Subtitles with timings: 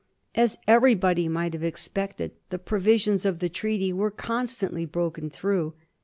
[0.33, 5.75] As everybody might have expected, the provisions of the treaty were constantly broken through.